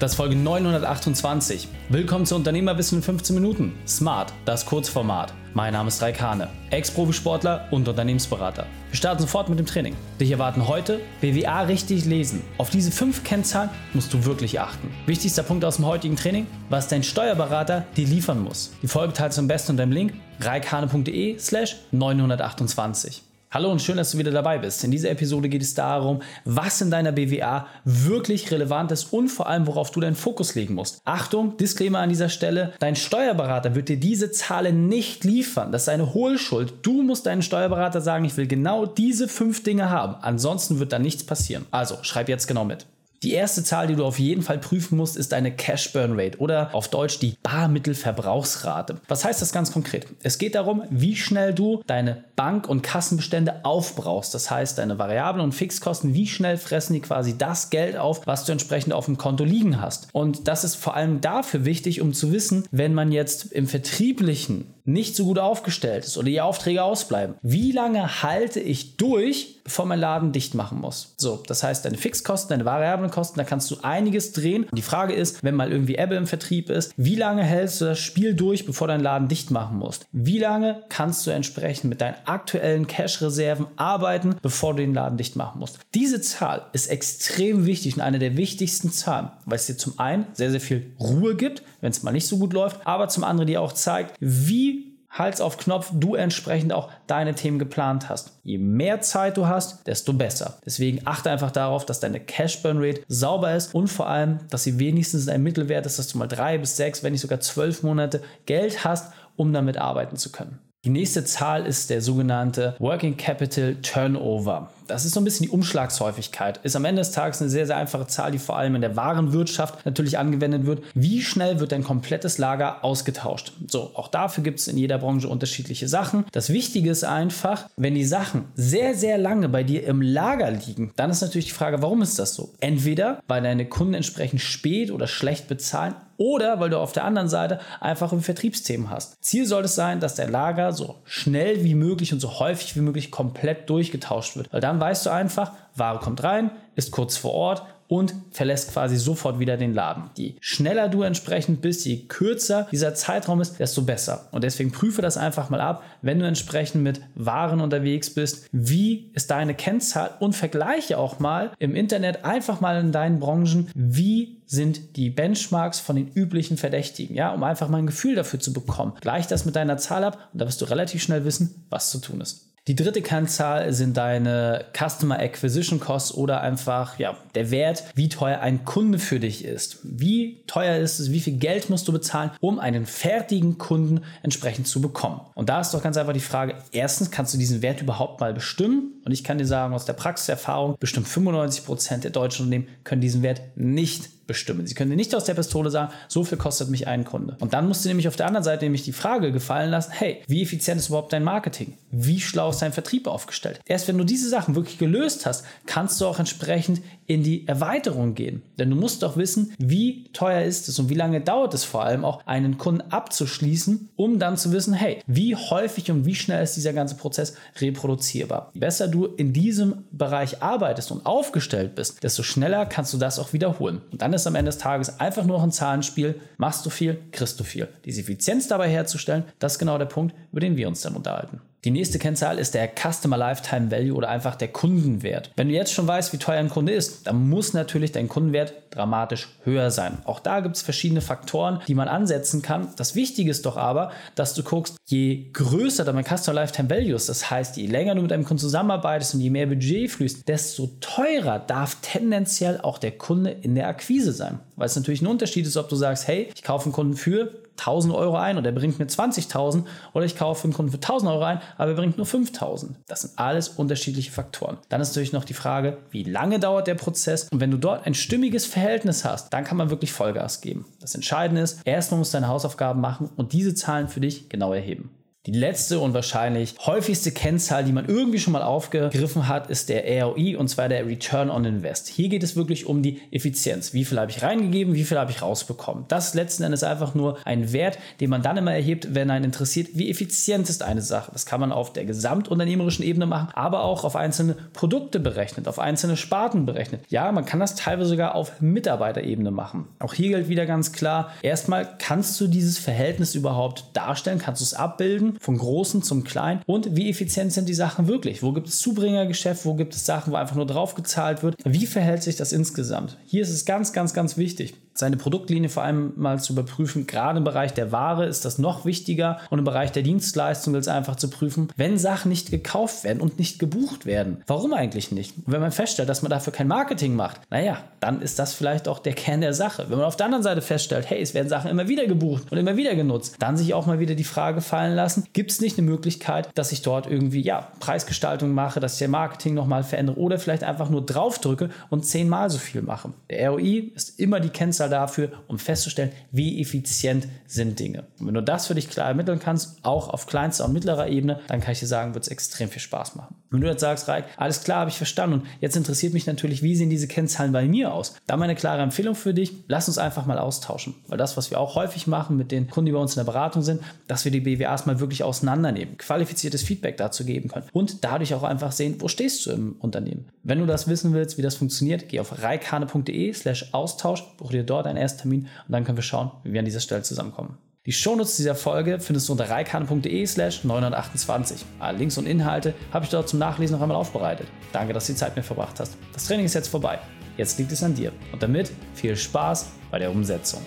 [0.00, 1.68] Das ist Folge 928.
[1.90, 3.74] Willkommen zu Unternehmerwissen in 15 Minuten.
[3.86, 5.34] Smart, das Kurzformat.
[5.52, 8.64] Mein Name ist Raikane, Ex-Profisportler und Unternehmensberater.
[8.88, 9.94] Wir starten sofort mit dem Training.
[10.18, 12.42] Dich erwarten heute BWA richtig lesen.
[12.56, 14.88] Auf diese fünf Kennzahlen musst du wirklich achten.
[15.04, 18.72] Wichtigster Punkt aus dem heutigen Training, was dein Steuerberater dir liefern muss.
[18.80, 23.22] Die Folge teilst du am besten unter dem Link reikane.de slash 928.
[23.52, 24.84] Hallo und schön, dass du wieder dabei bist.
[24.84, 29.48] In dieser Episode geht es darum, was in deiner BWA wirklich relevant ist und vor
[29.48, 31.00] allem, worauf du deinen Fokus legen musst.
[31.04, 35.72] Achtung, Disclaimer an dieser Stelle, dein Steuerberater wird dir diese Zahlen nicht liefern.
[35.72, 36.74] Das ist eine Hohlschuld.
[36.82, 40.14] Du musst deinen Steuerberater sagen, ich will genau diese fünf Dinge haben.
[40.22, 41.66] Ansonsten wird da nichts passieren.
[41.72, 42.86] Also, schreib jetzt genau mit.
[43.22, 46.38] Die erste Zahl, die du auf jeden Fall prüfen musst, ist deine Cash Burn Rate
[46.38, 48.96] oder auf Deutsch die Barmittelverbrauchsrate.
[49.08, 50.06] Was heißt das ganz konkret?
[50.22, 54.32] Es geht darum, wie schnell du deine Bank- und Kassenbestände aufbrauchst.
[54.32, 58.46] Das heißt, deine Variablen und Fixkosten, wie schnell fressen die quasi das Geld auf, was
[58.46, 60.08] du entsprechend auf dem Konto liegen hast.
[60.12, 64.72] Und das ist vor allem dafür wichtig, um zu wissen, wenn man jetzt im vertrieblichen
[64.92, 69.86] nicht so gut aufgestellt ist oder die Aufträge ausbleiben, wie lange halte ich durch, bevor
[69.86, 71.14] mein Laden dicht machen muss?
[71.16, 74.66] So, das heißt, deine Fixkosten, deine variablen Kosten, da kannst du einiges drehen.
[74.72, 77.98] Die Frage ist, wenn mal irgendwie Ebbe im Vertrieb ist, wie lange hältst du das
[77.98, 80.06] Spiel durch, bevor dein Laden dicht machen musst?
[80.12, 85.36] Wie lange kannst du entsprechend mit deinen aktuellen Cash-Reserven arbeiten, bevor du den Laden dicht
[85.36, 85.78] machen musst?
[85.94, 90.26] Diese Zahl ist extrem wichtig und eine der wichtigsten Zahlen, weil es dir zum einen
[90.32, 93.46] sehr, sehr viel Ruhe gibt, wenn es mal nicht so gut läuft, aber zum anderen
[93.46, 94.79] dir auch zeigt, wie
[95.10, 98.38] Hals auf Knopf du entsprechend auch deine Themen geplant hast.
[98.44, 100.58] Je mehr Zeit du hast, desto besser.
[100.64, 104.64] Deswegen achte einfach darauf, dass deine Cash Burn Rate sauber ist und vor allem, dass
[104.64, 107.82] sie wenigstens ein Mittelwert ist, dass du mal drei bis sechs, wenn nicht sogar zwölf
[107.82, 110.58] Monate Geld hast, um damit arbeiten zu können.
[110.82, 114.70] Die nächste Zahl ist der sogenannte Working Capital Turnover.
[114.86, 116.58] Das ist so ein bisschen die Umschlagshäufigkeit.
[116.62, 118.96] Ist am Ende des Tages eine sehr, sehr einfache Zahl, die vor allem in der
[118.96, 120.82] Warenwirtschaft natürlich angewendet wird.
[120.94, 123.52] Wie schnell wird dein komplettes Lager ausgetauscht?
[123.68, 126.24] So, auch dafür gibt es in jeder Branche unterschiedliche Sachen.
[126.32, 130.92] Das Wichtige ist einfach, wenn die Sachen sehr, sehr lange bei dir im Lager liegen,
[130.96, 132.54] dann ist natürlich die Frage, warum ist das so?
[132.58, 137.30] Entweder, weil deine Kunden entsprechend spät oder schlecht bezahlen oder weil du auf der anderen
[137.30, 139.24] Seite einfach ein Vertriebsthemen hast.
[139.24, 142.82] Ziel sollte es sein, dass der Lager so schnell wie möglich und so häufig wie
[142.82, 147.32] möglich komplett durchgetauscht wird, weil dann weißt du einfach, Ware kommt rein, ist kurz vor
[147.32, 150.10] Ort und verlässt quasi sofort wieder den Laden.
[150.16, 154.28] Je schneller du entsprechend bist, je kürzer dieser Zeitraum ist, desto besser.
[154.30, 159.10] Und deswegen prüfe das einfach mal ab, wenn du entsprechend mit Waren unterwegs bist, wie
[159.14, 164.40] ist deine Kennzahl und vergleiche auch mal im Internet einfach mal in deinen Branchen, wie
[164.46, 168.52] sind die Benchmarks von den üblichen Verdächtigen, ja, um einfach mal ein Gefühl dafür zu
[168.52, 168.92] bekommen.
[169.00, 171.98] Gleich das mit deiner Zahl ab und da wirst du relativ schnell wissen, was zu
[171.98, 172.49] tun ist.
[172.70, 178.38] Die dritte Kennzahl sind deine Customer Acquisition Costs oder einfach ja, der Wert, wie teuer
[178.38, 179.80] ein Kunde für dich ist.
[179.82, 184.68] Wie teuer ist es, wie viel Geld musst du bezahlen, um einen fertigen Kunden entsprechend
[184.68, 185.20] zu bekommen.
[185.34, 188.32] Und da ist doch ganz einfach die Frage, erstens kannst du diesen Wert überhaupt mal
[188.32, 189.02] bestimmen?
[189.04, 193.00] Und ich kann dir sagen, aus der Praxiserfahrung, bestimmt 95 Prozent der deutschen Unternehmen können
[193.00, 194.64] diesen Wert nicht bestimmen.
[194.64, 197.36] Sie können nicht aus der Pistole sagen, so viel kostet mich ein Kunde.
[197.40, 200.22] Und dann musst du nämlich auf der anderen Seite nämlich die Frage gefallen lassen, hey,
[200.28, 201.76] wie effizient ist überhaupt dein Marketing?
[201.90, 203.58] Wie schlau ist dein Vertrieb aufgestellt?
[203.66, 208.14] Erst wenn du diese Sachen wirklich gelöst hast, kannst du auch entsprechend in die Erweiterung
[208.14, 208.42] gehen.
[208.56, 211.82] Denn du musst doch wissen, wie teuer ist es und wie lange dauert es vor
[211.82, 216.44] allem auch, einen Kunden abzuschließen, um dann zu wissen, hey, wie häufig und wie schnell
[216.44, 218.52] ist dieser ganze Prozess reproduzierbar.
[218.54, 223.18] Je besser du in diesem Bereich arbeitest und aufgestellt bist, desto schneller kannst du das
[223.18, 223.80] auch wiederholen.
[223.90, 226.20] Und dann ist am Ende des Tages einfach nur noch ein Zahlenspiel.
[226.36, 227.68] Machst du viel, kriegst du viel.
[227.84, 231.40] Diese Effizienz dabei herzustellen, das ist genau der Punkt, über den wir uns dann unterhalten.
[231.64, 235.30] Die nächste Kennzahl ist der Customer Lifetime Value oder einfach der Kundenwert.
[235.36, 238.54] Wenn du jetzt schon weißt, wie teuer ein Kunde ist, dann muss natürlich dein Kundenwert
[238.70, 239.98] dramatisch höher sein.
[240.04, 242.68] Auch da gibt es verschiedene Faktoren, die man ansetzen kann.
[242.76, 247.10] Das Wichtige ist doch aber, dass du guckst, je größer dein Customer Lifetime Value ist,
[247.10, 250.68] das heißt, je länger du mit einem Kunden zusammenarbeitest und je mehr Budget fließt, desto
[250.80, 254.40] teurer darf tendenziell auch der Kunde in der Akquise sein.
[254.60, 257.32] Weil es natürlich ein Unterschied ist, ob du sagst, hey, ich kaufe einen Kunden für
[257.60, 259.64] 1000 Euro ein und er bringt mir 20.000
[259.94, 262.76] oder ich kaufe einen Kunden für 1000 Euro ein, aber er bringt nur 5000.
[262.86, 264.58] Das sind alles unterschiedliche Faktoren.
[264.68, 267.86] Dann ist natürlich noch die Frage, wie lange dauert der Prozess und wenn du dort
[267.86, 270.66] ein stimmiges Verhältnis hast, dann kann man wirklich Vollgas geben.
[270.78, 274.52] Das Entscheidende ist, erstmal musst du deine Hausaufgaben machen und diese Zahlen für dich genau
[274.52, 274.90] erheben.
[275.26, 279.84] Die letzte und wahrscheinlich häufigste Kennzahl, die man irgendwie schon mal aufgegriffen hat, ist der
[280.02, 281.88] ROI und zwar der Return on Invest.
[281.88, 283.74] Hier geht es wirklich um die Effizienz.
[283.74, 285.84] Wie viel habe ich reingegeben, wie viel habe ich rausbekommen?
[285.88, 289.26] Das ist letzten Endes einfach nur ein Wert, den man dann immer erhebt, wenn einen
[289.26, 291.10] interessiert, wie effizient ist eine Sache.
[291.12, 295.58] Das kann man auf der gesamtunternehmerischen Ebene machen, aber auch auf einzelne Produkte berechnet, auf
[295.58, 296.86] einzelne Sparten berechnet.
[296.88, 299.68] Ja, man kann das teilweise sogar auf Mitarbeiterebene machen.
[299.80, 304.44] Auch hier gilt wieder ganz klar, erstmal kannst du dieses Verhältnis überhaupt darstellen, kannst du
[304.44, 308.22] es abbilden von Großen zum Kleinen und wie effizient sind die Sachen wirklich?
[308.22, 309.44] Wo gibt es Zubringergeschäft?
[309.44, 311.36] Wo gibt es Sachen, wo einfach nur drauf gezahlt wird?
[311.44, 312.96] Wie verhält sich das insgesamt?
[313.06, 316.86] Hier ist es ganz, ganz, ganz wichtig seine Produktlinie vor allem mal zu überprüfen.
[316.86, 320.64] Gerade im Bereich der Ware ist das noch wichtiger und im Bereich der Dienstleistung gilt
[320.64, 324.22] es einfach zu prüfen, wenn Sachen nicht gekauft werden und nicht gebucht werden.
[324.26, 325.16] Warum eigentlich nicht?
[325.18, 328.68] Und wenn man feststellt, dass man dafür kein Marketing macht, naja, dann ist das vielleicht
[328.68, 329.66] auch der Kern der Sache.
[329.68, 332.38] Wenn man auf der anderen Seite feststellt, hey, es werden Sachen immer wieder gebucht und
[332.38, 335.58] immer wieder genutzt, dann sich auch mal wieder die Frage fallen lassen, gibt es nicht
[335.58, 339.98] eine Möglichkeit, dass ich dort irgendwie, ja, Preisgestaltung mache, dass ich der Marketing nochmal verändere
[339.98, 342.92] oder vielleicht einfach nur draufdrücke und zehnmal so viel mache.
[343.10, 347.84] Der ROI ist immer die Kennzahl dafür, um festzustellen, wie effizient sind Dinge.
[347.98, 351.20] Und wenn du das für dich klar ermitteln kannst, auch auf kleinster und mittlerer Ebene,
[351.28, 353.16] dann kann ich dir sagen, wird es extrem viel Spaß machen.
[353.30, 356.42] Wenn du jetzt sagst, Reik, alles klar, habe ich verstanden und jetzt interessiert mich natürlich,
[356.42, 357.94] wie sehen diese Kennzahlen bei mir aus?
[358.06, 360.74] Da meine klare Empfehlung für dich, lass uns einfach mal austauschen.
[360.88, 363.10] Weil das, was wir auch häufig machen mit den Kunden, die bei uns in der
[363.10, 367.84] Beratung sind, dass wir die BWAs mal wirklich auseinandernehmen, qualifiziertes Feedback dazu geben können und
[367.84, 370.08] dadurch auch einfach sehen, wo stehst du im Unternehmen.
[370.22, 374.44] Wenn du das wissen willst, wie das funktioniert, geh auf reikane.de slash Austausch, buche dir
[374.50, 377.38] dort einen Ersttermin und dann können wir schauen, wie wir an dieser Stelle zusammenkommen.
[377.66, 381.44] Die Shownotes dieser Folge findest du unter reikane.de slash 928.
[381.58, 384.26] Alle Links und Inhalte habe ich dort zum Nachlesen noch einmal aufbereitet.
[384.52, 385.76] Danke, dass du die Zeit mit verbracht hast.
[385.92, 386.78] Das Training ist jetzt vorbei.
[387.18, 387.92] Jetzt liegt es an dir.
[388.12, 390.40] Und damit viel Spaß bei der Umsetzung.